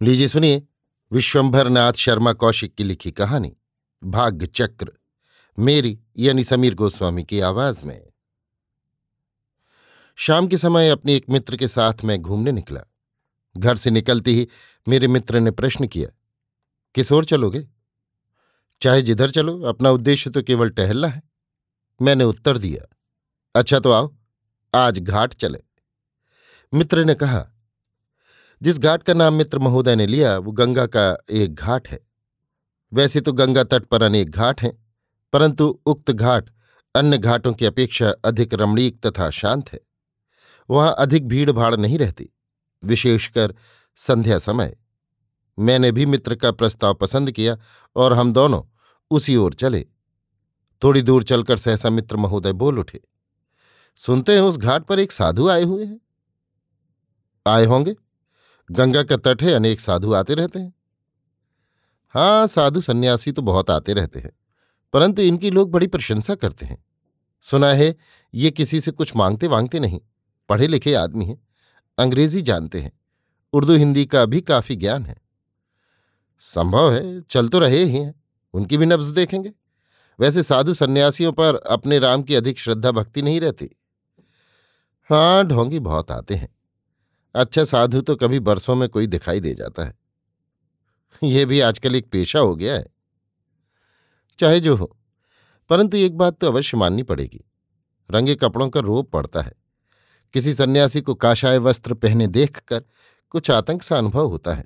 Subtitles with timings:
[0.00, 0.62] लीजिए, सुनिए।
[1.12, 3.56] विश्वंभर नाथ शर्मा कौशिक की लिखी कहानी
[4.02, 4.92] भाग्य चक्र
[5.58, 8.06] मेरी यानी समीर गोस्वामी की आवाज़ में।
[10.18, 12.80] शाम के समय अपने एक मित्र के साथ मैं घूमने निकला।
[13.56, 14.48] घर से निकलते ही
[14.88, 16.08] मेरे मित्र ने प्रश्न किया,
[16.94, 17.66] किस ओर चलोगे?
[18.82, 21.22] चाहे जिधर चलो, अपना उद्देश्य तो केवल टहलना है।
[22.00, 22.86] मैंने उत्तर दिया
[23.54, 24.14] अच्छा तो आओ,
[24.74, 25.62] आज घाट चले।
[26.72, 27.46] मित्र ने कहा
[28.62, 31.98] जिस घाट का नाम मित्र महोदय ने लिया, वो गंगा का एक घाट है।
[32.92, 34.72] वैसे तो गंगा तट पर अनेक घाट हैं,
[35.32, 36.50] परंतु उक्त घाट
[36.94, 39.80] अन्य घाटों की अपेक्षा अधिक रमणीक तथा शांत है।
[40.68, 42.28] वहाँ अधिक भीड़ भाड़ नहीं रहती,
[42.82, 43.54] विशेषकर
[43.98, 44.76] संध्या समय।
[45.58, 47.56] मैंने भी मित्र का प्रस्ताव पसंद किया
[47.96, 48.62] और हम दोनों
[49.10, 49.84] उसी ओर चले।
[50.82, 53.00] थोड़ी दूर चलकर सहसा मित्र महोदय बोल उठे,
[53.98, 56.00] सुनते हैं उस घाट पर एक साधु आए हुए हैं?
[57.46, 57.94] आए होंगे।
[58.70, 60.74] गंगा का तट है, अनेक साधु आते रहते हैं।
[62.14, 64.30] हाँ साधु सन्यासी तो बहुत आते रहते हैं,
[64.94, 66.84] परंतु इनकी लोग बड़ी प्रशंसा करते हैं।
[67.44, 67.94] सुना है,
[68.34, 70.00] ये किसी से कुछ मांगते वांगते नहीं
[70.48, 71.38] पढ़े लिखे आदमी हैं,
[71.98, 72.92] अंग्रेज़ी जानते हैं,
[73.52, 75.16] उर्दू हिंदी का भी काफ़ी ज्ञान है।
[76.44, 78.14] संभव है, चल तो रहे ही हैं,
[78.54, 79.52] उनकी भी नब्ज देखेंगे।
[80.18, 83.70] वैसे साधु सन्यासियों पर अपने राम की अधिक श्रद्धा, भक्ति नहीं रहती।
[85.10, 86.48] हाँ ढोंगी बहुत आते हैं।
[87.34, 89.98] अच्छा साधु तो कभी बरसों में कोई दिखाई दे जाता है।
[91.22, 92.86] यह भी आजकल एक पेशा हो गया है।
[94.38, 94.96] चाहे जो हो,
[95.70, 97.44] परंतु एक बात तो अवश्य माननी पड़ेगी।
[98.10, 99.52] रंगे कपड़ों का रोप पड़ता है।
[100.34, 102.84] किसी सन्यासी को काशाय वस्त्र पहने देखकर
[103.30, 104.64] कुछ आतंक सा अनुभव होता है,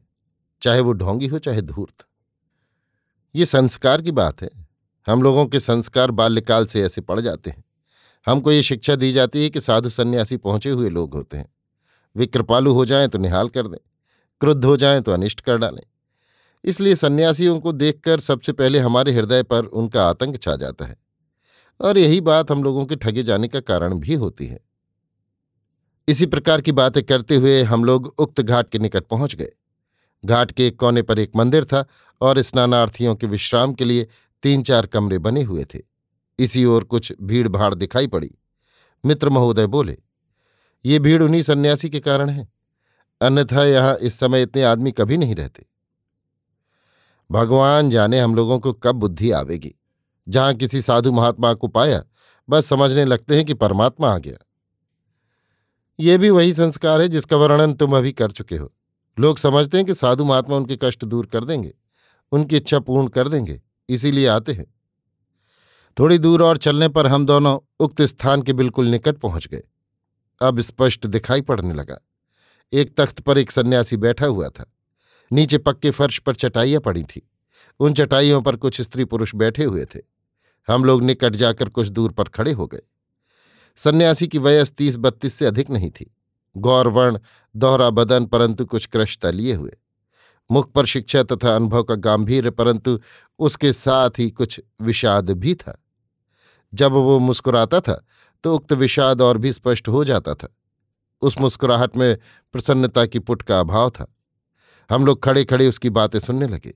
[0.63, 2.07] चाहे वो ढोंगी हो, चाहे धूर्त।
[3.35, 4.51] ये संस्कार की बात है।
[5.07, 7.65] हम लोगों के संस्कार बाल्यकाल से ऐसे पड़ जाते हैं।
[8.27, 11.49] हमको ये शिक्षा दी जाती है कि साधु सन्यासी पहुँचे हुए लोग होते हैं।
[12.17, 13.79] वे कृपालु हो जाएँ तो निहाल कर दें,
[14.41, 15.83] क्रुद्ध हो जाएँ तो अनिष्ट कर डालें।
[16.65, 20.97] इसलिए सन्यासियों को देखकर सबसे पहले हमारे हृदय पर उनका आतंक छा जाता है,
[21.81, 24.61] और यही बात हम लोगों के ठगे जाने का कारण भी होती है।
[26.09, 29.51] इसी प्रकार की बातें करते हुए हम लोग उक्त घाट के निकट पहुँच गए।
[30.25, 31.85] घाट के एक कोने पर एक मंदिर था
[32.21, 34.07] और स्नानार्थियों के विश्राम के लिए
[34.43, 35.81] तीन चार कमरे बने हुए थे।
[36.39, 38.31] इसी ओर कुछ भीड़ भाड़ दिखाई पड़ी।
[39.05, 39.97] मित्र महोदय बोले
[40.85, 42.49] ये भीड़ उन्हीं सन्यासी के कारण है।
[43.21, 45.67] अन्यथा यहाँ इस समय इतने आदमी कभी नहीं रहते।
[47.31, 49.75] भगवान जाने हम लोगों को कब बुद्धि आवेगी।
[50.29, 52.03] जहाँ किसी साधु महात्मा को पाया,
[52.49, 54.39] बस समझने लगते हैं कि परमात्मा आ गया।
[56.01, 58.73] ये भी वही संस्कार है जिसका वर्णन तुम अभी कर चुके हो।
[59.19, 61.75] लोग समझते हैं कि साधु महात्मा उनके कष्ट दूर कर देंगे,
[62.33, 64.75] उनकी इच्छा पूर्ण कर देंगे, इसीलिए आते हैं।
[65.99, 69.63] थोड़ी दूर और चलने पर हम दोनों उक्त स्थान के बिल्कुल निकट पहुँच गए।
[70.43, 71.99] अब स्पष्ट दिखाई पड़ने लगा।
[72.73, 74.73] एक तख्त पर एक सन्यासी बैठा हुआ था।
[75.33, 77.31] नीचे पक्के फर्श पर चटाइयाँ पड़ी थी।
[77.81, 80.01] उन चटाइयों पर कुछ स्त्री पुरुष बैठे हुए थे।
[80.69, 82.81] हम लोग निकट जाकर कुछ दूर पर खड़े हो गए।
[83.77, 86.17] सन्यासी की वयस तीस बत्तीस से अधिक नहीं थी।
[86.57, 87.19] गौरवर्ण
[87.57, 89.73] दोहरा बदन परंतु कुछ क्रशता लिए हुए।
[90.51, 93.01] मुख पर शिक्षा तथा अनुभव का गांधीर्य परंतु
[93.39, 95.85] उसके साथ ही कुछ विषाद भी था।
[96.75, 98.05] जब वो मुस्कुराता था
[98.45, 100.49] तो उक्त विषाद और भी स्पष्ट हो जाता था।
[101.23, 102.17] उस मुस्कुराहट में
[102.55, 104.07] प्रसन्नता की पुट का अभाव था।
[104.91, 106.73] हम लोग खड़े खड़े उसकी बातें सुनने लगे।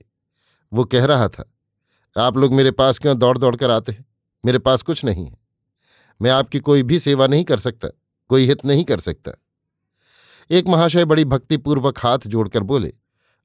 [0.71, 1.51] वो कह रहा था,
[2.15, 4.05] आप लोग मेरे पास क्यों दौड़ दौड़ कर आते हैं?
[4.43, 5.37] मेरे पास कुछ नहीं है।
[6.21, 7.87] मैं आपकी कोई भी सेवा नहीं कर सकता,
[8.29, 9.31] कोई हित नहीं कर सकता।
[10.51, 12.93] एक महाशय बड़ी भक्तिपूर्वक हाथ जोड़कर बोले,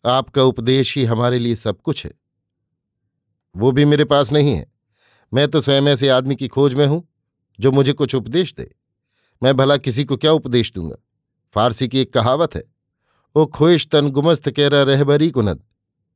[0.04, 2.12] आपका उपदेश ही हमारे लिए सब कुछ है।
[3.54, 4.66] वो भी मेरे पास नहीं है।
[5.32, 7.02] मैं तो स्वयं ऐसे आदमी की खोज में हूँ।
[7.62, 8.70] जो मुझे कुछ उपदेश दे।
[9.42, 10.96] मैं भला किसी को क्या उपदेश दूँगा?
[11.56, 12.62] फारसी की एक कहावत है,
[13.36, 15.62] ओ खोइश तन गुमस्त रहा रहबरी कुनद।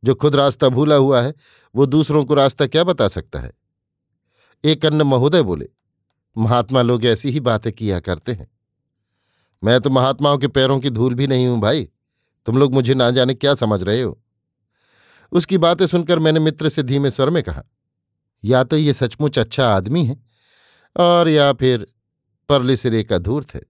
[0.03, 1.33] जो खुद रास्ता भूला हुआ है,
[1.75, 3.53] वो दूसरों को रास्ता क्या बता सकता है?
[4.65, 5.69] एक अन्न महोदय बोले,
[6.37, 8.49] महात्मा लोग ऐसी ही बातें किया करते हैं।
[9.63, 11.89] मैं तो महात्माओं के पैरों की धूल भी नहीं हूँ भाई।
[12.47, 14.19] तुम लोग मुझे ना जाने क्या समझ रहे हो?
[15.33, 17.63] उसकी बातें सुनकर मैंने मित्र से धीमे स्वर में कहा,
[18.45, 20.17] या तो ये सचमुच अच्छा आदमी है
[20.97, 21.87] और या फिर
[22.49, 23.63] परले सिरे का धूर्त है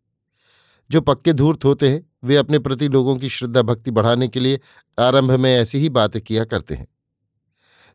[0.90, 4.60] जो पक्के धूर्त होते हैं, वे अपने प्रति लोगों की श्रद्धा भक्ति बढ़ाने के लिए
[4.98, 6.86] आरंभ में ऐसी ही बातें किया करते हैं।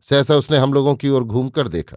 [0.02, 1.96] सहसा उसने हम लोगों की ओर घूमकर देखा।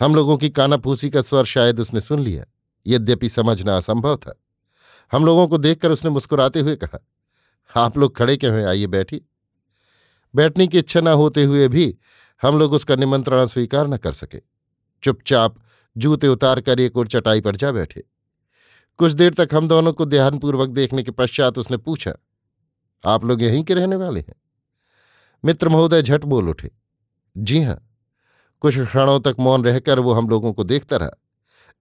[0.00, 2.44] हम लोगों की कानाफूसी का स्वर शायद उसने सुन लिया।
[2.86, 4.40] यद्यपि समझना असंभव था।
[5.12, 7.06] हम लोगों को देखकर उसने मुस्कुराते हुए कहा,
[7.76, 8.66] आप लोग खड़े क्यों हैं?
[8.66, 9.20] आइए बैठिए।
[10.34, 11.98] बैठने की इच्छा न होते हुए भी
[12.42, 14.40] हम लोग उसका निमंत्रण स्वीकार न कर सके।
[15.02, 15.56] चुपचाप
[15.96, 18.02] जूते उतार कर एक और चटाई पर जा बैठे।
[18.98, 22.12] कुछ देर तक हम दोनों को ध्यानपूर्वक देखने के पश्चात उसने पूछा,
[23.04, 24.34] आप लोग यहीं के रहने वाले हैं?
[25.44, 26.70] मित्र महोदय झट बोल उठे,
[27.36, 27.80] जी हाँ,
[28.62, 31.10] कुछ क्षणों तक मौन रहकर वो हम लोगों को देखता रहा।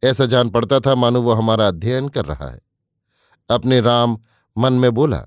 [0.03, 2.59] ऐसा जान पड़ता था मानो वो हमारा अध्ययन कर रहा है।
[3.49, 4.17] अपने राम
[4.57, 5.25] मन में बोला,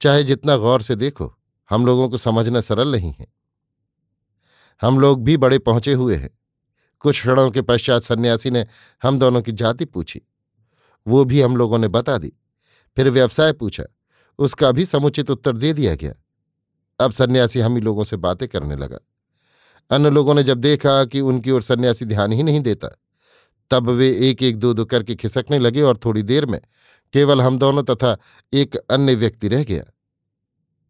[0.00, 1.32] चाहे जितना गौर से देखो,
[1.70, 3.26] हम लोगों को समझना सरल नहीं है।
[4.82, 6.30] हम लोग भी बड़े पहुँचे हुए हैं।
[7.00, 8.66] कुछ क्षणों के पश्चात सन्यासी ने
[9.02, 10.20] हम दोनों की जाति पूछी।
[11.06, 12.32] वो भी हम लोगों ने बता दी।
[12.96, 13.84] फिर व्यवसाय पूछा।
[14.38, 16.14] उसका भी समुचित उत्तर दे दिया गया।
[17.00, 18.98] अब सन्यासी हम ही लोगों से बातें करने लगा।
[19.90, 22.88] अन्य लोगों ने जब देखा कि उनकी ओर सन्यासी ध्यान ही नहीं देता,
[23.70, 26.60] तब वे एक एक दो दो करके खिसकने लगे और थोड़ी देर में
[27.12, 28.18] केवल हम दोनों तथा
[28.52, 29.84] एक अन्य व्यक्ति रह गया।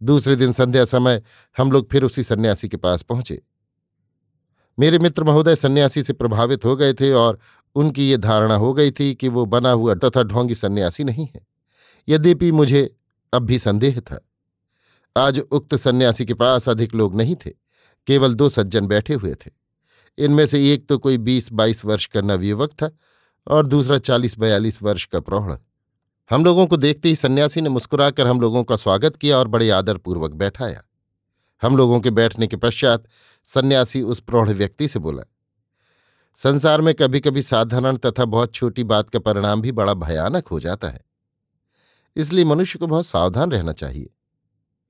[0.02, 1.22] दूसरे दिन संध्या समय
[1.58, 3.42] हम लोग फिर उसी सन्यासी के पास पहुँचे।
[4.78, 7.38] मेरे मित्र महोदय सन्यासी से प्रभावित हो गए थे और
[7.74, 11.46] उनकी ये धारणा हो गई थी कि वो बना हुआ तथा ढोंगी सन्यासी नहीं है।
[12.08, 12.96] यद्यपि मुझे
[13.32, 14.20] अब भी संदेह था।
[15.16, 17.50] आज उक्त सन्यासी के पास अधिक लोग नहीं थे,
[18.06, 19.50] केवल दो सज्जन बैठे हुए थे।
[20.18, 22.90] इनमें से एक तो कोई बीस बाईस वर्ष का नवयुवक था
[23.46, 25.52] और दूसरा चालीस बयालीस वर्ष का प्रौढ़।
[26.30, 29.70] हम लोगों को देखते ही सन्यासी ने मुस्कुराकर हम लोगों का स्वागत किया और बड़े
[29.70, 30.82] आदरपूर्वक बैठाया।
[31.62, 33.04] हम लोगों के बैठने के पश्चात
[33.46, 35.22] सन्यासी उस प्रौढ़ व्यक्ति से बोला,
[36.38, 40.60] संसार में कभी कभी साधारण तथा बहुत छोटी बात का परिणाम भी बड़ा भयानक हो
[40.60, 41.04] जाता है।
[42.16, 44.10] इसलिए मनुष्य को बहुत सावधान रहना चाहिए।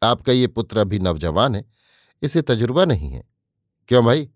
[0.02, 1.64] आपका ये पुत्र अभी नौजवान है,
[2.22, 3.22] इसे तजुर्बा नहीं है।
[3.88, 4.28] क्यों भाई?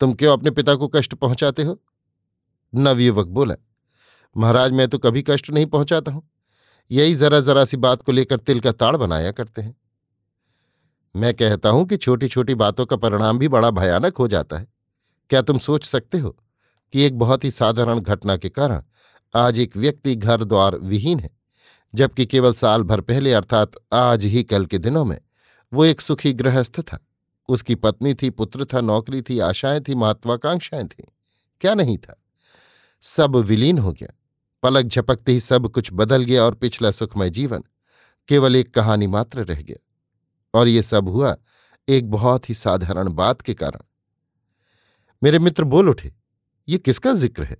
[0.00, 1.80] तुम क्यों अपने पिता को कष्ट पहुंचाते हो?
[2.72, 3.54] नवयुवक बोला,
[4.36, 6.28] महाराज, मैं तो कभी कष्ट नहीं पहुंचाता हूँ।
[6.90, 9.74] यही जरा जरा सी बात को लेकर तिल का ताड़ बनाया करते हैं।
[11.16, 14.66] मैं कहता हूँ कि छोटी छोटी बातों का परिणाम भी बड़ा भयानक हो जाता है।
[15.30, 16.36] क्या तुम सोच सकते हो
[16.92, 18.82] कि एक बहुत ही साधारण घटना के कारण
[19.34, 21.30] आज एक व्यक्ति घर द्वार विहीन है,
[21.94, 25.20] जबकि केवल साल भर पहले, अर्थात आज ही कल के दिनों में,
[25.72, 27.06] वो एक सुखी गृहस्थ था।
[27.48, 31.04] उसकी पत्नी थी, पुत्र था, नौकरी थी, आशाएँ थी, महत्वाकांक्षाएँ थी।
[31.60, 32.22] क्या नहीं था?
[33.00, 34.18] सब विलीन हो गया।
[34.62, 37.64] पलक झपकते ही सब कुछ बदल गया और पिछला सुखमय जीवन
[38.28, 39.91] केवल एक कहानी मात्र रह गया।
[40.54, 41.36] और ये सब हुआ
[41.88, 43.84] एक बहुत ही साधारण बात के कारण।
[45.22, 46.12] मेरे मित्र बोल उठे,
[46.68, 47.56] ये किसका ज़िक्र है?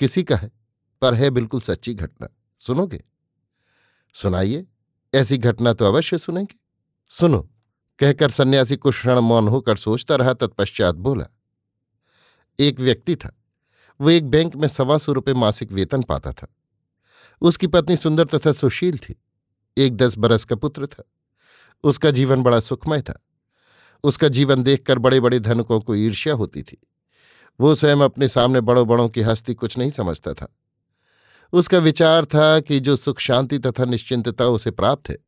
[0.00, 0.50] किसी का है,
[1.02, 2.28] पर है बिल्कुल सच्ची घटना।
[2.60, 3.02] सुनोगे?
[4.14, 4.66] सुनाइए,
[5.12, 6.56] ऐसी घटना तो अवश्य सुनेंगे।
[7.12, 7.40] सुनो।
[7.98, 11.26] कहकर सन्यासी कुछ क्षण मौन होकर सोचता रहा, तत्पश्चात बोला,
[12.58, 13.36] एक व्यक्ति था।
[14.00, 16.46] वो एक बैंक में सवा सौ रुपये मासिक वेतन पाता था।
[17.42, 19.14] उसकी पत्नी सुंदर तथा सुशील थी।
[19.76, 21.02] एक दस बरस का पुत्र था।
[21.82, 23.22] उसका जीवन बड़ा सुखमय था।
[24.04, 26.86] उसका जीवन देखकर बड़े बड़े धनकों को ईर्ष्या होती थी।
[27.60, 30.56] वो स्वयं अपने सामने बड़ों बड़ों की हस्ती कुछ नहीं समझता था।
[31.52, 35.18] उसका विचार था कि जो सुख, शांति तथा निश्चिंतता उसे प्राप्त है,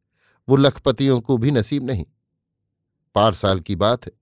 [0.49, 2.05] वो लखपतियों को भी नसीब नहीं।
[3.15, 4.13] पार साल की बात है।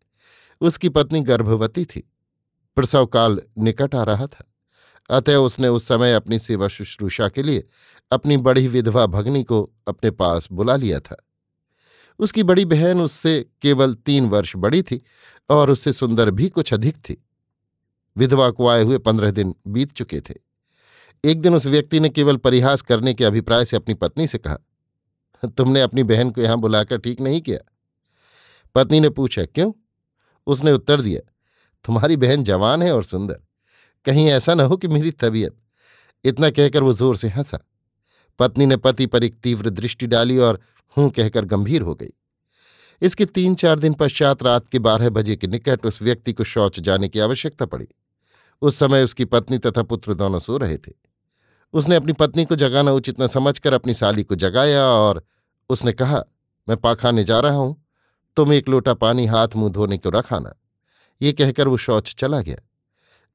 [0.61, 2.13] उसकी पत्नी गर्भवती थी।
[2.77, 4.45] प्रसव काल निकट आ रहा था।
[5.11, 7.69] अतः उसने उस समय अपनी सेवा शुश्रूषा के लिए
[8.13, 11.30] अपनी बड़ी विधवा भगनी को अपने पास बुला लिया था।
[12.21, 15.01] उसकी बड़ी बहन उससे केवल तीन वर्ष बड़ी थी
[15.51, 17.17] और उससे सुंदर भी कुछ अधिक थी।
[18.17, 20.35] विधवा को आए हुए पंद्रह दिन बीत चुके थे।
[21.25, 24.57] एक दिन उस व्यक्ति ने केवल परिहास करने के अभिप्राय से अपनी पत्नी से कहा,
[25.49, 27.59] तुमने अपनी बहन को यहाँ बुलाकर ठीक नहीं किया।
[28.75, 29.73] पत्नी ने पूछा, क्यों?
[30.47, 31.21] उसने उत्तर दिया,
[31.85, 33.41] तुम्हारी बहन जवान है और सुंदर।
[34.07, 35.57] कहीं ऐसा ना हो कि मेरी तबीयत।
[36.25, 37.59] इतना कहकर वो ज़ोर से हंसा।
[38.41, 40.61] पत्नी ने पति पर एक तीव्र दृष्टि डाली और
[40.97, 42.11] हूँ कहकर गंभीर हो गई।
[43.03, 46.81] इसके तीन चार दिन पश्चात रात के बारह बजे के निकट उस व्यक्ति को शौच
[46.81, 47.89] जाने की आवश्यकता पड़ी।
[48.63, 50.93] उस समय उसकी पत्नी तथा पुत्र दोनों सो रहे थे।
[51.75, 55.23] उसने अपनी पत्नी को जगाना उचित न समझकर अपनी साली को जगाया और
[55.71, 56.23] उसने कहा,
[56.69, 57.85] मैं पाखाने जा रहा हूँ।
[58.37, 60.55] तुम एक लोटा पानी हाथ मुँह धोने को रखाना
[61.21, 62.57] ये कहकर वो शौच चला गया।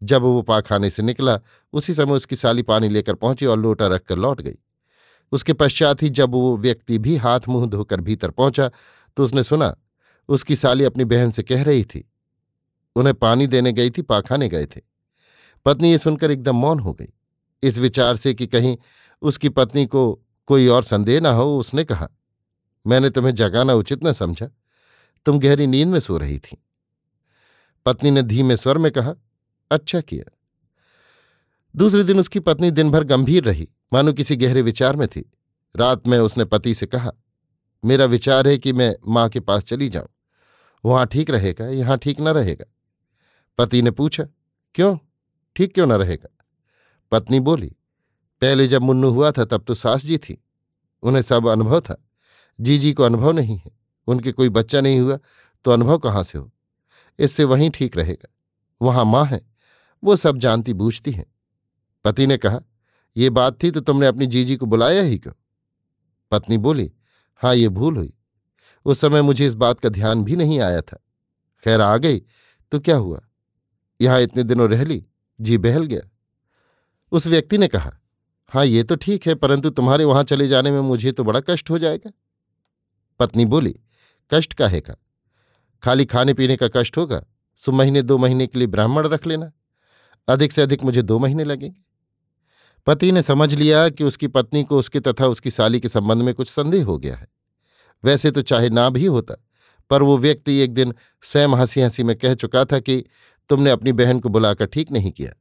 [0.02, 1.40] जब वो पाखाने से निकला,
[1.74, 4.56] उसी समय उसकी साली पानी लेकर पहुँची और लोटा रखकर लौट गई।
[5.32, 8.72] उसके पश्चात ही जब वो व्यक्ति भी हाथ मुँह धोकर भीतर पहुँचा
[9.18, 9.76] तो उसने सुना,
[10.30, 12.10] उसकी साली अपनी बहन से कह रही थी।
[12.96, 14.82] उन्हें पानी देने गई थी, पाखाने गए थे।
[15.66, 17.08] पत्नी ये सुनकर एकदम मौन हो गई।
[17.64, 18.78] इस विचार से कि कहीं
[19.22, 22.10] उसकी पत्नी को कोई और संदेह ना हो, उसने कहा,
[22.88, 24.50] मैंने तुम्हें जगाना उचित न समझा।
[25.26, 26.58] तुम गहरी नींद में सो रही थी।
[27.86, 29.14] पत्नी ने धीमे स्वर में कहा
[29.72, 30.32] अच्छा किया।
[31.76, 35.32] दूसरे दिन उसकी पत्नी दिन भर गंभीर रही। मानो किसी गहरे विचार में थी।
[35.76, 37.12] रात में उसने पति से कहा,
[37.84, 40.08] मेरा विचार है कि मैं माँ के पास चली जाऊँ।
[40.84, 42.66] वहाँ ठीक रहेगा, यहाँ ठीक न रहेगा?
[43.58, 44.24] पति ने पूछा,
[44.76, 44.98] क्यों?
[45.56, 46.30] ठीक क्यों न रहेगा?
[47.12, 47.68] पत्नी बोली,
[48.42, 50.42] पहले जब मुन्नू हुआ था तब तो सास जी थी।
[51.04, 51.96] उन्हें सब अनुभव था।
[52.60, 53.72] जी जी को अनुभव नहीं है।
[54.08, 55.18] उनके कोई बच्चा नहीं हुआ
[55.66, 56.52] तो अनुभव कहाँ से हो?
[57.20, 58.30] इससे वहीं ठीक रहेगा।
[58.82, 59.42] वहाँ माँ है।
[60.04, 61.26] वो सब जानती बूझती हैं।
[62.06, 62.60] पति ने कहा
[63.16, 65.34] ये बात थी तो तुमने अपनी जीजी को बुलाया ही क्यों?
[66.32, 66.92] पत्नी बोली
[67.42, 68.14] हाँ ये भूल हुई।
[68.86, 70.98] उस समय मुझे इस बात का ध्यान भी नहीं आया था।
[71.64, 72.22] खैर, आ गई
[72.72, 73.22] तो क्या हुआ?
[74.00, 75.06] यहाँ इतने दिनों रह ली,
[75.40, 76.02] जी बहल गया।
[77.12, 77.92] उस व्यक्ति ने कहा
[78.52, 81.70] हाँ ये तो ठीक है, परंतु तुम्हारे वहाँ चले जाने में मुझे तो बड़ा कष्ट
[81.70, 82.12] हो जाएगा।
[83.20, 83.76] पत्नी बोली,
[84.32, 84.96] कष्ट का है का?
[85.84, 87.24] खाली खाने पीने का कष्ट होगा,
[87.60, 89.52] सो महीने दो महीने के लिए ब्राह्मण रख लेना।
[90.28, 91.82] अधिक से अधिक मुझे दो महीने लगेंगे।
[92.88, 96.34] पति ने समझ लिया कि उसकी पत्नी को उसके तथा उसकी साली के संबंध में
[96.34, 97.28] कुछ संदेह हो गया है।
[98.04, 99.36] वैसे तो चाहे ना भी होता,
[99.92, 103.04] पर वो व्यक्ति एक दिन स्वयं हँसी हँसी में कह चुका था कि
[103.50, 105.32] तुमने अपनी बहन को बुलाकर ठीक नहीं किया,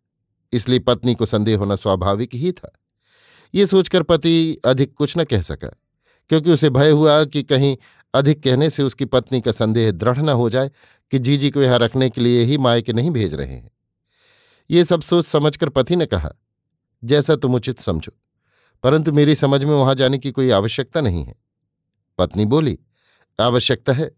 [0.52, 2.72] इसलिए पत्नी को संदेह होना स्वाभाविक ही था।
[3.54, 5.68] ये सोचकर पति अधिक कुछ न कह सका,
[6.30, 7.76] क्योंकि उसे भय हुआ कि कहीं
[8.14, 10.70] अधिक कहने से उसकी पत्नी का संदेह दृढ़ न हो जाए
[11.12, 13.70] कि जीजी को यहाँ रखने के लिए ही मायके नहीं भेज रहे हैं।
[14.70, 16.30] ये सब सोच समझकर पति ने कहा
[17.04, 18.12] जैसा तुम उचित समझो।
[18.82, 21.34] परंतु मेरी समझ में वहाँ जाने की कोई आवश्यकता नहीं है।
[22.18, 22.78] पत्नी बोली,
[23.40, 24.10] आवश्यकता है।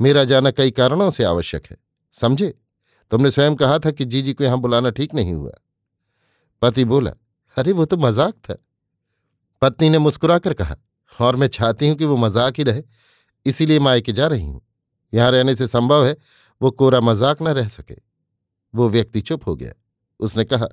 [0.00, 1.76] मेरा जाना कई कारणों से आवश्यक है।
[2.12, 2.54] समझे?
[3.10, 5.52] तुमने स्वयं कहा था कि जीजी को यहाँ बुलाना ठीक नहीं हुआ।
[6.62, 7.10] पति बोला,
[7.56, 8.56] अरे, वो तो मज़ाक था।
[9.62, 10.76] पत्नी ने मुस्कुराकर कहा,
[11.20, 12.82] और मैं चाहती हूँ कि वो मज़ाक ही रहे,
[13.46, 14.62] इसीलिए मायके जा रही हूँ।
[15.14, 16.16] यहाँ रहने से संभव है,
[16.62, 17.96] वो कोरा मज़ाक न रह सके।
[18.74, 19.72] वो व्यक्ति चुप हो गया।
[20.20, 20.68] उसने कहा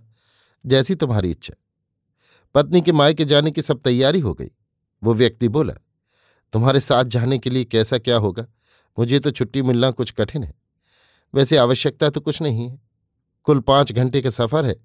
[0.65, 1.53] जैसी तुम्हारी इच्छा।
[2.55, 4.49] पत्नी के मायके जाने की सब तैयारी हो गई।
[5.01, 5.73] वो व्यक्ति बोला,
[6.53, 8.45] तुम्हारे साथ जाने के लिए कैसा क्या होगा?
[8.97, 10.53] मुझे तो छुट्टी मिलना कुछ कठिन है।
[11.33, 12.79] वैसे आवश्यकता तो कुछ नहीं है।
[13.43, 14.75] कुल पाँच घंटे का सफ़र है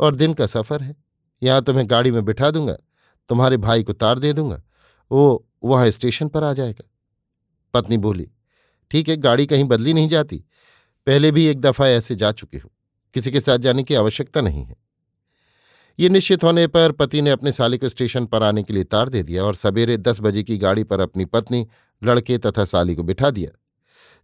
[0.00, 0.94] और दिन का सफ़र है।
[1.42, 2.76] यहाँ तुम्हें गाड़ी में बिठा दूँगा,
[3.30, 4.62] तुम्हारे भाई को तार दे दूँगा।
[5.10, 6.88] वो वहाँ स्टेशन पर आ जाएगा।
[7.74, 8.30] पत्नी बोली,
[8.90, 10.44] ठीक है, गाड़ी कहीं बदली नहीं जाती।
[11.06, 12.70] पहले भी एक दफ़ा ऐसे जा चुकी हूँ।
[13.14, 14.76] किसी के साथ जाने की आवश्यकता नहीं है।
[15.98, 19.08] ये निश्चित होने पर पति ने अपने साली को स्टेशन पर आने के लिए तार
[19.08, 21.66] दे दिया और सवेरे दस बजे की गाड़ी पर अपनी पत्नी,
[22.02, 23.50] लड़के तथा साली को बिठा दिया।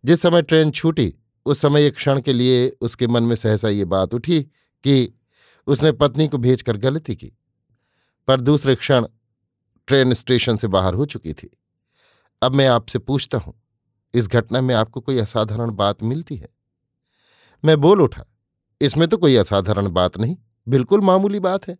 [0.04, 1.14] जिस समय ट्रेन छूटी,
[1.46, 4.42] उस समय एक क्षण के लिए उसके मन में सहसा ये बात उठी
[4.84, 5.12] कि
[5.66, 7.32] उसने पत्नी को भेजकर गलती की।
[8.28, 9.06] पर दूसरे क्षण
[9.88, 11.50] ट्रेन स्टेशन से बाहर हो चुकी थी।
[12.42, 13.54] अब मैं आपसे पूछता हूँ,
[14.14, 16.48] इस घटना में आपको कोई असाधारण बात मिलती है?
[17.64, 18.24] मैं बोल उठा,
[18.80, 20.36] इसमें तो कोई असाधारण बात नहीं।
[20.68, 21.78] बिल्कुल मामूली बात है।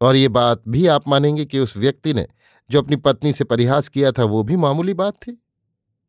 [0.00, 2.26] और ये बात भी आप मानेंगे कि उस व्यक्ति ने
[2.70, 5.42] जो अपनी पत्नी से परिहास किया था, वो भी मामूली बात थी।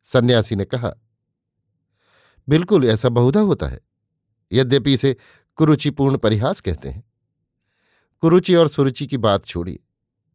[0.06, 0.94] सन्यासी ने कहा,
[2.50, 3.80] बिल्कुल, ऐसा बहुधा होता है।
[4.53, 5.15] यद्यपि इसे
[5.56, 7.03] कुरुचिपूर्ण परिहास कहते हैं।
[8.22, 9.80] कुरुचि और सुरुचि की बात छोड़िए।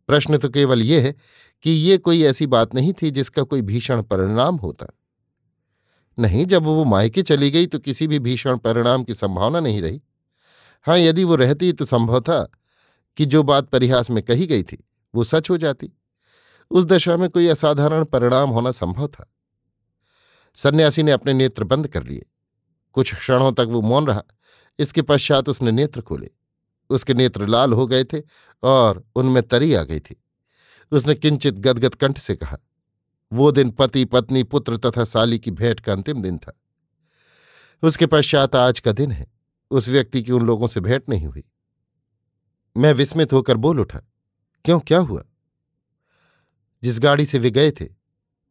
[0.07, 1.14] प्रश्न तो केवल यह है
[1.62, 4.87] कि ये कोई ऐसी बात नहीं थी जिसका कोई भीषण परिणाम होता।
[6.18, 10.02] नहीं, जब वो मायके चली गई तो किसी भी भीषण परिणाम की संभावना नहीं रही।
[10.82, 12.50] हाँ यदि वो रहती तो संभव था
[13.16, 15.92] कि जो बात परिहास में कही गई थी, वो सच हो जाती।
[16.70, 19.32] उस दशा में कोई असाधारण परिणाम होना संभव था।
[20.54, 22.26] सन्यासी ने अपने नेत्र बंद कर लिए।
[22.92, 24.23] कुछ क्षणों तक वो मौन रहा।
[24.78, 26.30] इसके पश्चात उसने नेत्र खोले।
[26.90, 28.23] उसके नेत्र लाल हो गए थे
[28.62, 30.25] और उनमें तरी आ गई थी।
[30.92, 32.58] उसने किंचित गदगद कंठ से कहा,
[33.32, 36.61] वो दिन पति, पत्नी, पुत्र तथा साली की भेंट का अंतिम दिन था।
[37.82, 39.38] उसके पश्चात आज का दिन है।
[39.71, 41.45] उस व्यक्ति की उन लोगों से भेंट नहीं हुई।
[42.77, 43.99] मैं विस्मित होकर बोल उठा,
[44.65, 45.25] क्यों, क्या हुआ?
[46.83, 47.89] जिस गाड़ी से वे गए थे,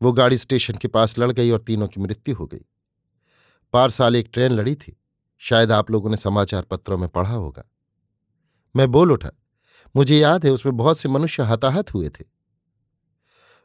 [0.01, 2.65] वो गाड़ी स्टेशन के पास लड़ गई और तीनों की मृत्यु हो गई।
[3.73, 4.97] पार साल एक ट्रेन लड़ी थी,
[5.37, 7.63] शायद आप लोगों ने समाचार पत्रों में पढ़ा होगा।
[8.75, 9.31] मैं बोल उठा,
[9.95, 12.25] मुझे याद है, उसमें बहुत से मनुष्य हताहत हुए थे।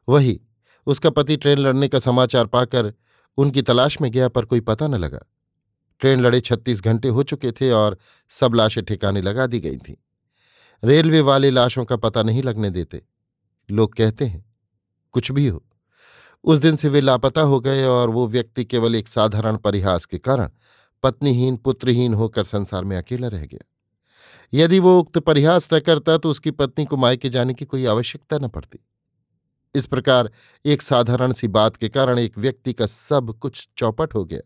[0.08, 0.40] वही,
[0.86, 2.94] उसका पति ट्रेन लड़ने का समाचार पाकर
[3.36, 5.20] उनकी तलाश में गया पर कोई पता न लगा।
[6.00, 9.94] ट्रेन लड़े छत्तीस घंटे हो चुके थे और सब लाशें ठिकाने लगा दी गई थीं।
[10.84, 13.02] रेलवे वाले लाशों का पता नहीं लगने देते।
[13.70, 14.44] लोग कहते हैं,
[15.12, 15.64] कुछ भी हो।
[16.44, 20.18] उस दिन से वे लापता हो गए और वो व्यक्ति केवल एक साधारण परिहास के
[20.18, 20.50] कारण
[21.02, 23.64] पत्नीहीन, पुत्रहीन होकर संसार में अकेला रह गया।
[24.54, 28.38] यदि वो उक्त परिहास न करता तो उसकी पत्नी को मायके जाने की कोई आवश्यकता
[28.38, 28.78] न पड़ती।
[29.74, 30.30] इस प्रकार
[30.64, 34.40] एक साधारण सी बात के कारण एक व्यक्ति का सब कुछ चौपट हो गया।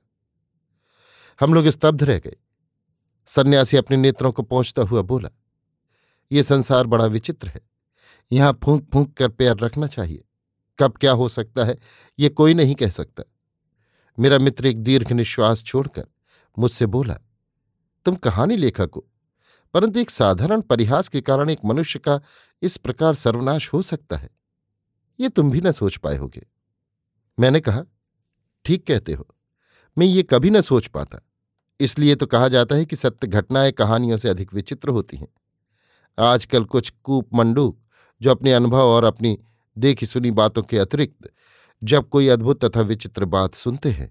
[1.40, 2.36] हम लोग स्तब्ध रह गए।
[3.28, 5.28] सन्यासी अपने नेत्रों को पहुँचता हुआ बोला,
[6.30, 7.60] ये संसार बड़ा विचित्र है।
[8.30, 10.24] यहाँ फूंक फूंक कर पैर रखना चाहिए।
[10.78, 11.76] कब क्या हो सकता है,
[12.18, 13.22] ये कोई नहीं कह सकता।
[14.18, 16.06] मेरा मित्र एक दीर्घ निश्वास छोड़कर
[16.56, 17.14] मुझसे बोला,
[18.06, 19.06] तुम कहानी लेखक हो,
[19.74, 22.20] परंतु एक साधारण परिहास के कारण एक मनुष्य का
[22.62, 24.30] इस प्रकार सर्वनाश हो सकता है।
[25.18, 26.46] ये तुम भी न सोच पाए होगे
[27.38, 27.82] मैंने कहा,
[28.64, 29.26] ठीक कहते हो।
[29.96, 31.18] मैं ये कभी न सोच पाता।
[31.80, 35.28] इसलिए तो कहा जाता है कि सत्य घटनाएँ कहानियों से अधिक विचित्र होती हैं।
[36.18, 37.78] आजकल कुछ कूप मंडूक
[38.20, 39.38] जो अपने अनुभव और अपनी
[39.76, 41.30] देखी सुनी बातों के अतिरिक्त
[41.82, 44.10] जब कोई अद्भुत तथा विचित्र बात सुनते हैं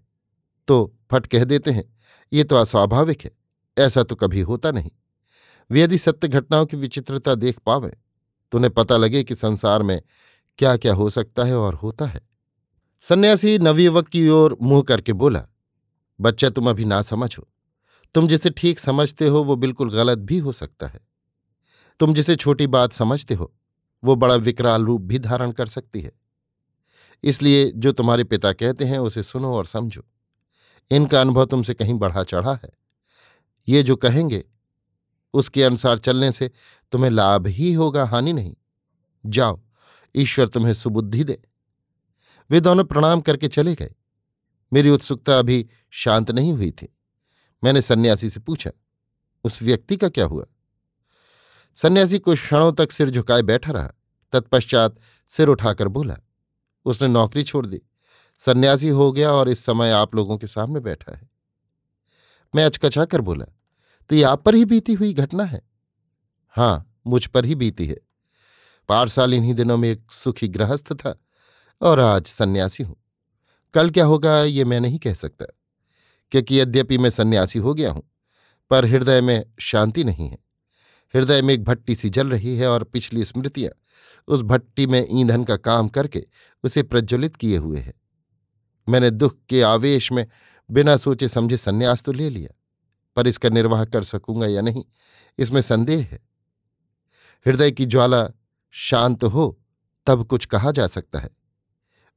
[0.68, 1.84] तो फट कह देते हैं,
[2.32, 3.32] ये तो अस्वाभाविक है,
[3.77, 4.92] ऐसा तो कभी होता नहीं।
[5.70, 7.89] वे यदि सत्य घटनाओं की विचित्रता देख पावे
[8.54, 10.01] तो उन्हें पता लगे कि संसार में
[10.60, 12.22] क्या क्या हो सकता है और होता है।
[13.04, 15.46] सन्यासी नवयुवक की ओर मुँह करके बोला
[16.22, 17.48] बच्चा तुम अभी ना समझो।
[18.13, 21.00] तुम जिसे ठीक समझते हो, वो बिल्कुल गलत भी हो सकता है।
[22.00, 23.53] तुम जिसे छोटी बात समझते हो,
[24.03, 26.12] वो बड़ा विकराल रूप भी धारण कर सकती है।
[27.24, 30.01] इसलिए जो तुम्हारे पिता कहते हैं, उसे सुनो और समझो।
[30.91, 32.72] इनका अनुभव तुमसे कहीं बढ़ा चढ़ा है।
[33.67, 34.45] ये जो कहेंगे,
[35.34, 36.51] उसके अनुसार चलने से
[36.91, 38.55] तुम्हें लाभ ही होगा, हानि नहीं।
[39.25, 39.62] जाओ,
[40.15, 41.41] ईश्वर तुम्हें सुबुद्धि दे।
[42.50, 43.93] वे दोनों प्रणाम करके चले गए।
[44.75, 46.88] मेरी उत्सुकता अभी शांत नहीं हुई थी।
[47.63, 48.72] मैंने सन्यासी से पूछा,
[49.46, 50.46] उस व्यक्ति का क्या हुआ?
[51.77, 53.94] सन्यासी कुछ क्षणों तक सिर झुकाए बैठा रहा।
[54.34, 54.96] तत्पश्चात
[55.29, 56.15] सिर उठाकर बोला,
[56.86, 57.82] उसने नौकरी छोड़ दी।
[58.39, 61.29] सन्यासी हो गया और इस समय आप लोगों के सामने बैठा है।
[62.53, 63.46] मैं अचकचा कर बोला
[64.10, 65.62] तो ये आप पर ही बीती हुई घटना है?
[66.55, 67.98] हाँ मुझ पर ही बीती है।
[68.89, 71.15] पारसाल इन्हीं दिनों में एक सुखी गृहस्थ था
[71.82, 72.96] और आज सन्यासी हूँ।
[73.75, 75.46] कल क्या होगा ये मैं नहीं कह सकता,
[76.32, 78.03] क्योंकि यद्यपि मैं सन्यासी हो गया हूँ,
[78.72, 80.38] पर हृदय में शांति नहीं है।
[81.13, 83.72] हृदय में एक भट्टी सी जल रही है और पिछली स्मृतियाँ
[84.27, 86.25] उस भट्टी में ईंधन का काम करके
[86.63, 87.94] उसे प्रज्वलित किए हुए है।
[88.88, 90.25] मैंने दुख के आवेश में
[90.70, 92.50] बिना सोचे समझे संन्यास तो ले लिया,
[93.17, 94.84] पर इसका निर्वाह कर सकूँगा या नहीं,
[95.39, 96.20] इसमें संदेह है।
[97.46, 98.27] हृदय की ज्वाला
[98.75, 99.58] शांत हो
[100.08, 101.29] तब कुछ कहा जा सकता है।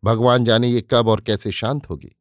[0.04, 2.16] भगवान जाने ये कब और कैसे शांत होगी।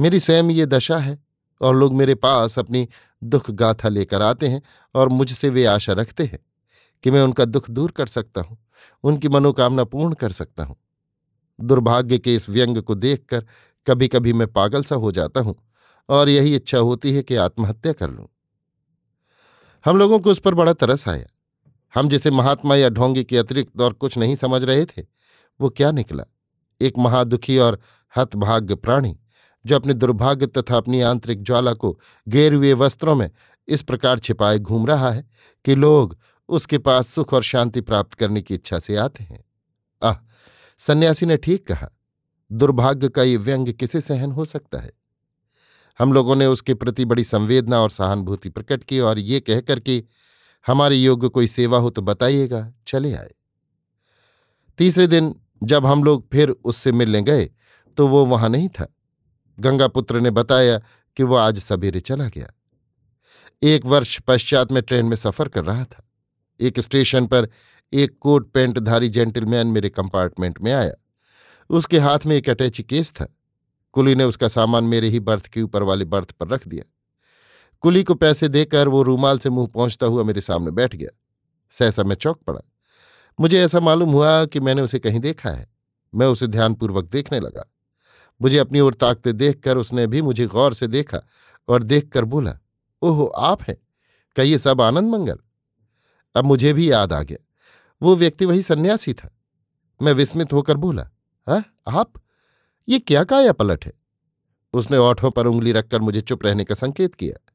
[0.00, 1.24] मेरी स्वयं ये दशा है
[1.60, 2.88] और लोग मेरे पास अपनी
[3.24, 4.62] दुख गाथा लेकर आते हैं
[4.94, 6.38] और मुझसे वे आशा रखते हैं
[7.02, 8.58] कि मैं उनका दुख दूर कर सकता हूँ,
[9.04, 10.76] उनकी मनोकामना पूर्ण कर सकता हूँ।
[11.60, 13.46] दुर्भाग्य के इस व्यंग को देखकर
[13.86, 15.56] कभी कभी मैं पागल सा हो जाता हूँ
[16.08, 18.28] और यही इच्छा होती है कि आत्महत्या कर लूँ।
[19.84, 21.26] हम लोगों को उस पर बड़ा तरस आया।
[21.94, 25.02] हम जिसे महात्मा या ढोंगी के अतिरिक्त और कुछ नहीं समझ रहे थे,
[25.60, 26.24] वो क्या निकला?
[26.80, 27.80] एक महादुखी और
[28.16, 29.18] हतभाग्य प्राणी,
[29.66, 33.30] जो अपने दुर्भाग्य तथा अपनी आंतरिक ज्वाला को गेर हुए वस्त्रों में
[33.68, 35.28] इस प्रकार छिपाए घूम रहा है
[35.64, 39.44] कि लोग उसके पास सुख और शांति प्राप्त करने की इच्छा से आते हैं।
[40.02, 40.16] आह,
[40.78, 41.88] सन्यासी ने ठीक कहा,
[42.52, 44.92] दुर्भाग्य का ये व्यंग किसे सहन हो सकता है?
[45.98, 50.04] हम लोगों ने उसके प्रति बड़ी संवेदना और सहानुभूति प्रकट की और ये कहकर कि
[50.66, 53.30] हमारे योग्य कोई सेवा हो तो बताइएगा, चले आए।
[54.78, 57.50] तीसरे दिन जब हम लोग फिर उससे मिलने गए
[57.96, 58.94] तो वो वहाँ नहीं था।
[59.58, 60.78] गंगापुत्र ने बताया
[61.16, 62.52] कि वो आज सवेरे चला गया।
[63.62, 66.08] एक वर्ष पश्चात में ट्रेन में सफ़र कर रहा था।
[66.60, 67.48] एक स्टेशन पर
[67.92, 70.92] एक कोट पेंटधारी जेंटलमैन मेरे कंपार्टमेंट में आया।
[71.70, 73.26] उसके हाथ में एक अटैची केस था।
[73.92, 76.84] कुली ने उसका सामान मेरे ही बर्थ के ऊपर वाले बर्थ पर रख दिया।
[77.80, 81.10] कुली को पैसे देकर वो रूमाल से मुँह पहुँचता हुआ मेरे सामने बैठ गया।
[81.70, 82.60] सहसा मैं चौक पड़ा।
[83.40, 85.68] मुझे ऐसा मालूम हुआ कि मैंने उसे कहीं देखा है।
[86.14, 87.72] मैं उसे ध्यानपूर्वक देखने लगा।
[88.42, 91.20] मुझे अपनी ओर ताकते देखकर उसने भी मुझे गौर से देखा
[91.68, 92.58] और देखकर बोला,
[93.02, 93.76] ओहो, आप हैं?
[94.44, 95.38] ये सब आनंद मंगल?
[96.34, 97.44] अब मुझे भी याद आ गया।
[98.02, 99.38] वो व्यक्ति वही सन्यासी था।
[100.02, 101.10] मैं विस्मित होकर बोला,
[101.48, 102.12] हा, आप?
[102.88, 103.92] ये क्या काया पलट है?
[104.72, 107.52] उसने ओठों पर उंगली रखकर मुझे चुप रहने का संकेत किया।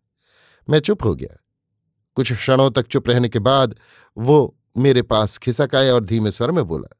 [0.70, 1.44] मैं चुप हो गया।
[2.16, 3.76] कुछ क्षणों तक चुप रहने के बाद
[4.18, 6.96] वो मेरे पास खिसक आया और धीमे स्वर में बोला,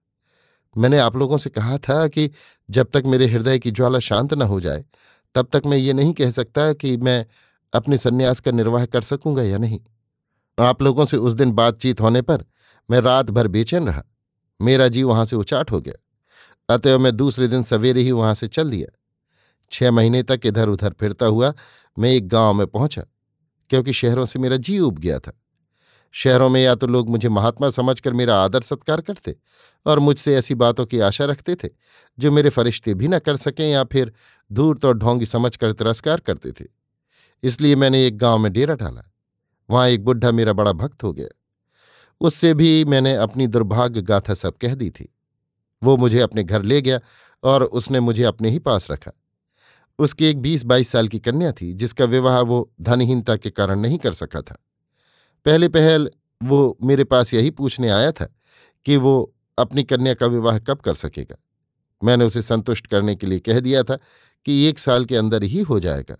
[0.76, 2.30] मैंने आप लोगों से कहा था कि
[2.70, 4.84] जब तक मेरे हृदय की ज्वाला शांत न हो जाए,
[5.36, 7.26] तब तक मैं ये नहीं कह सकता कि मैं
[7.74, 9.80] अपने सन्यास का निर्वाह कर सकूँगा या नहीं।
[10.58, 12.46] आप लोगों से उस दिन बातचीत होने पर
[12.90, 14.04] मैं रात भर बेचैन रहा।
[14.60, 18.48] मेरा जी वहाँ से उचाट हो गया। अतएव मैं दूसरे दिन सवेरे ही वहाँ से
[18.48, 18.88] चल दिया।
[19.72, 21.54] छह महीने तक इधर उधर फिरता हुआ
[21.98, 23.04] मैं एक गाँव में पहुँचा,
[23.70, 25.41] क्योंकि शहरों से मेरा जी उब गया था।
[26.12, 29.36] शहरों में या तो लोग मुझे महात्मा समझकर मेरा आदर सत्कार करते
[29.86, 31.70] और मुझसे ऐसी बातों की आशा रखते थे,
[32.20, 34.14] जो मेरे फरिश्ते भी न कर सकें या फिर
[34.52, 36.66] धूर्त और ढोंगी समझकर तिरस्कार करते थे।
[37.44, 39.12] इसलिए मैंने एक गाँव में डेरा डाला।
[39.70, 41.28] वहाँ एक बुढ़ा मेरा बड़ा भक्त हो गया।
[42.22, 45.16] उससे भी मैंने अपनी दुर्भाग्य गाथा सब कह दी थी।
[45.84, 47.00] वो मुझे अपने घर ले गया
[47.44, 49.12] और उसने मुझे अपने ही पास रखा।
[50.00, 53.98] उसकी एक बीस बाईस साल की कन्या थी, जिसका विवाह वो धनहीनता के कारण नहीं
[53.98, 54.58] कर सका था।
[55.46, 56.10] पहले पहल
[56.42, 58.26] वो मेरे पास यही पूछने आया था
[58.86, 61.38] कि वो अपनी कन्या का विवाह कब कर सकेगा।
[62.02, 63.96] मैंने उसे संतुष्ट करने के लिए कह दिया था
[64.46, 66.18] कि एक साल के अंदर ही हो जाएगा।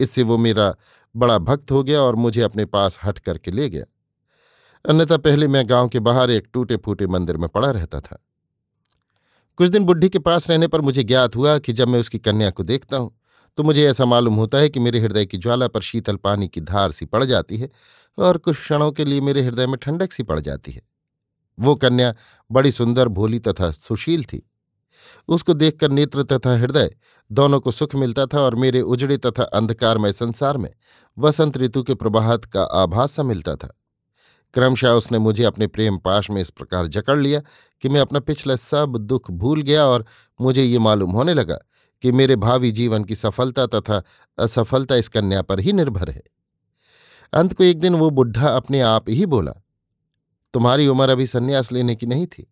[0.00, 0.74] इससे वो मेरा
[1.14, 3.84] बड़ा भक्त हो गया और मुझे अपने पास हट करके ले गया।
[4.84, 8.18] अन्यथा पहले मैं गाँव के बाहर एक टूटे फूटे मंदिर में पड़ा रहता था।
[9.58, 12.50] कुछ दिन बुढ़ी के पास रहने पर मुझे ज्ञात हुआ कि जब मैं उसकी कन्या
[12.50, 13.16] को देखता हूँ
[13.58, 16.60] तो मुझे ऐसा मालूम होता है कि मेरे हृदय की ज्वाला पर शीतल पानी की
[16.60, 17.68] धार सी पड़ जाती है
[18.20, 20.82] और कुछ क्षणों के लिए मेरे हृदय में ठंडक सी पड़ जाती है।
[21.60, 22.14] वो कन्या
[22.52, 24.50] बड़ी सुंदर, भोली तथा सुशील थी।
[25.28, 26.96] उसको देखकर नेत्र तथा हृदय
[27.32, 30.70] दोनों को सुख मिलता था और मेरे उजड़े तथा अंधकारमय संसार में
[31.18, 33.76] वसंत ऋतु के प्रभात का आभास सा मिलता था।
[34.54, 37.40] क्रमशः उसने मुझे अपने प्रेम पाश में इस प्रकार जकड़ लिया
[37.82, 40.04] कि मैं अपना पिछला सब दुख भूल गया और
[40.40, 41.58] मुझे ये मालूम होने लगा
[42.02, 44.02] कि मेरे भावी जीवन की सफलता तथा
[44.38, 46.22] असफलता इस कन्या पर ही निर्भर है।
[47.32, 49.52] अंत को एक दिन वो बुढ़ा अपने आप ही बोला,
[50.54, 52.46] तुम्हारी उम्र अभी संन्यास लेने की नहीं थी।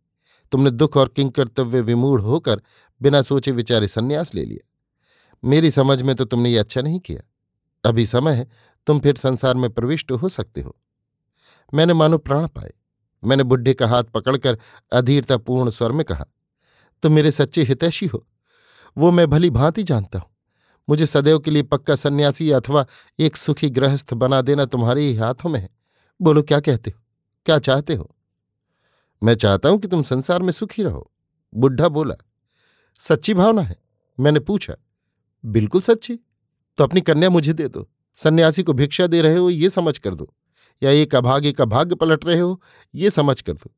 [0.53, 2.63] तुमने दुख और किंकर्तव्य विमूढ़ होकर
[3.01, 4.67] बिना सोचे विचारे संन्यास ले लिया।
[5.43, 7.23] मेरी समझ में तो तुमने ये अच्छा नहीं किया।
[7.85, 8.47] अभी समय है,
[8.87, 10.77] तुम फिर संसार में प्रविष्ट हो सकते हो।
[11.73, 12.73] मैंने मानो प्राण पाए।
[13.23, 14.59] मैंने बुढ़े का हाथ पकड़कर
[14.93, 16.25] अधीरतापूर्ण स्वर में कहा,
[17.03, 18.27] तुम मेरे सच्चे हितैषी हो।
[18.97, 20.31] वो मैं भली भांति जानता हूँ।
[20.89, 22.87] मुझे सदैव के लिए पक्का सन्यासी अथवा
[23.19, 25.71] एक सुखी गृहस्थ बना देना तुम्हारे ही हाथों में है।
[26.23, 27.03] बोलो, क्या कहते हो?
[27.47, 28.17] क्या चाहते हो?
[29.23, 31.13] मैं चाहता हूँ कि तुम संसार में सुखी रहो।
[31.55, 32.15] बुढ़ा बोला,
[32.99, 33.77] सच्ची भावना है।
[34.21, 34.75] मैंने पूछा,
[35.45, 36.19] बिल्कुल सच्ची?
[36.79, 40.15] तो अपनी कन्या मुझे दे दो। सन्यासी को भिक्षा दे रहे हो, ये समझ कर
[40.15, 40.35] दो।
[40.83, 42.63] या एक अभागे का भाग्य पलट रहे हो,
[42.95, 43.75] ये समझ कर दो।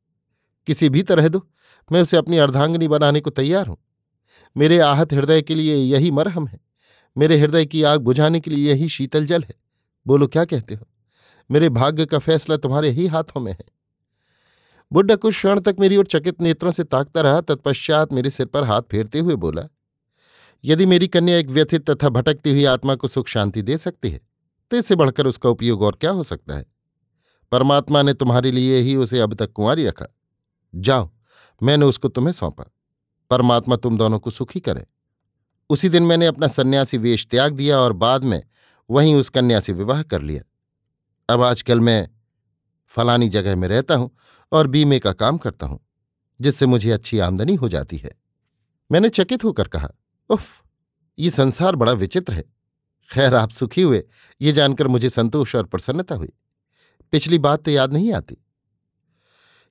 [0.67, 1.47] किसी भी तरह दो।
[1.91, 3.77] मैं उसे अपनी अर्धांगनी बनाने को तैयार हूँ।
[4.57, 6.70] मेरे आहत हृदय के लिए यही मरहम है।
[7.17, 9.55] मेरे हृदय की आग बुझाने के लिए यही शीतल जल है।
[10.07, 10.87] बोलो, क्या कहते हो?
[11.51, 13.65] मेरे भाग्य का फैसला तुम्हारे ही हाथों में है।
[14.91, 18.63] बुढ़ा कुछ क्षण तक मेरी ओर चकित नेत्रों से ताकता रहा, तत्पश्चात मेरे सिर पर
[18.63, 19.63] हाथ फेरते हुए बोला,
[20.63, 24.21] यदि मेरी कन्या एक व्यथित तथा भटकती हुई आत्मा को सुख शांति दे सकती है
[24.71, 26.65] तो इससे बढ़कर उसका उपयोग और क्या हो सकता है?
[27.51, 30.05] परमात्मा ने तुम्हारे लिए ही उसे अब तक कुंवारी रखा।
[30.75, 31.09] जाओ,
[31.61, 32.63] मैंने उसको तुम्हें सौंपा।
[33.29, 34.85] परमात्मा तुम दोनों को सुखी करे।
[35.71, 38.43] उसी दिन मैंने अपना सन्यासी वेश त्याग दिया और बाद में
[38.89, 40.43] वहीं उस कन्या से विवाह कर लिया।
[41.33, 42.09] अब आजकल मैं
[42.87, 44.17] फलानी जगह में रहता हूँ
[44.51, 45.79] और बीमे का काम करता हूँ,
[46.41, 48.11] जिससे मुझे अच्छी आमदनी हो जाती है।
[48.91, 49.89] मैंने चकित होकर कहा,
[50.29, 50.63] उफ,
[51.19, 52.43] ये संसार बड़ा विचित्र है।
[53.11, 54.03] खैर, आप सुखी हुए,
[54.41, 56.33] ये जानकर मुझे संतोष और प्रसन्नता हुई।
[57.11, 58.37] पिछली बात तो याद नहीं आती।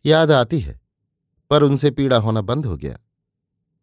[0.06, 0.80] याद आती है,
[1.50, 2.98] पर उनसे पीड़ा होना बंद हो गया।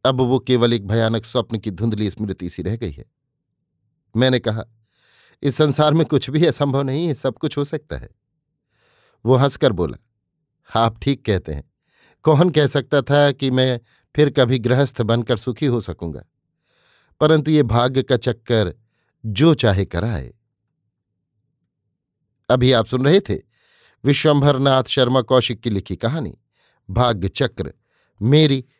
[0.05, 3.05] अब वो केवल एक भयानक स्वप्न की धुंधली स्मृति सी रह गई है।
[4.17, 4.63] मैंने कहा,
[5.43, 8.09] इस संसार में कुछ भी असंभव नहीं है, सब कुछ हो सकता है।
[9.25, 9.97] वो हंसकर बोला,
[10.81, 11.71] आप ठीक कहते हैं।
[12.23, 13.79] कौन कह सकता था कि मैं
[14.15, 16.23] फिर कभी गृहस्थ बनकर सुखी हो सकूँगा?
[17.19, 18.75] परंतु ये भाग्य का चक्कर
[19.25, 20.33] जो चाहे कराए।
[22.49, 23.37] अभी आप सुन रहे थे
[24.05, 26.37] विश्वंभरनाथ शर्मा कौशिक की लिखी कहानी,
[26.89, 27.73] भाग्य चक्र,
[28.21, 28.65] मेरी